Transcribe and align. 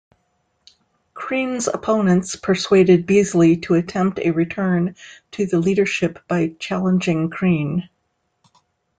Crean's 1.13 1.67
opponents 1.67 2.35
persuaded 2.35 3.05
Beazley 3.05 3.61
to 3.61 3.75
attempt 3.75 4.17
a 4.17 4.31
return 4.31 4.95
to 5.29 5.45
the 5.45 5.59
leadership 5.59 6.17
by 6.27 6.55
challenging 6.57 7.29
Crean. 7.29 7.87